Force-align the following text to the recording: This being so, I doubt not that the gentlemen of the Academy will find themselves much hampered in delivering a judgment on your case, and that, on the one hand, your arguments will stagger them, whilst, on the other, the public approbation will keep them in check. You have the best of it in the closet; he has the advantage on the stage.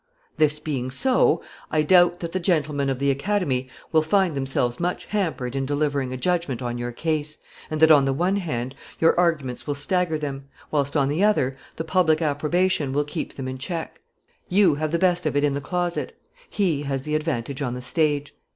This 0.37 0.57
being 0.57 0.89
so, 0.89 1.43
I 1.69 1.83
doubt 1.83 2.13
not 2.13 2.19
that 2.21 2.31
the 2.31 2.39
gentlemen 2.39 2.89
of 2.89 2.97
the 2.97 3.11
Academy 3.11 3.69
will 3.91 4.01
find 4.01 4.33
themselves 4.33 4.79
much 4.79 5.05
hampered 5.05 5.55
in 5.55 5.63
delivering 5.63 6.11
a 6.11 6.17
judgment 6.17 6.59
on 6.59 6.79
your 6.79 6.91
case, 6.91 7.37
and 7.69 7.79
that, 7.79 7.91
on 7.91 8.05
the 8.05 8.11
one 8.11 8.37
hand, 8.37 8.75
your 8.99 9.15
arguments 9.19 9.67
will 9.67 9.75
stagger 9.75 10.17
them, 10.17 10.45
whilst, 10.71 10.97
on 10.97 11.07
the 11.07 11.23
other, 11.23 11.55
the 11.75 11.83
public 11.83 12.19
approbation 12.19 12.93
will 12.93 13.03
keep 13.03 13.35
them 13.35 13.47
in 13.47 13.59
check. 13.59 14.01
You 14.49 14.73
have 14.73 14.91
the 14.91 14.97
best 14.97 15.27
of 15.27 15.35
it 15.35 15.43
in 15.43 15.53
the 15.53 15.61
closet; 15.61 16.17
he 16.49 16.81
has 16.81 17.03
the 17.03 17.13
advantage 17.13 17.61
on 17.61 17.75
the 17.75 17.81
stage. 17.83 18.33